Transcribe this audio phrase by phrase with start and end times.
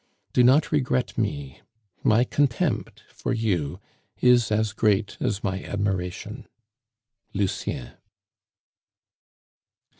[0.33, 1.61] "Do not regret me:
[2.03, 3.79] my contempt for you
[4.19, 6.47] is as great as my admiration.
[7.35, 7.91] "LUCIEN."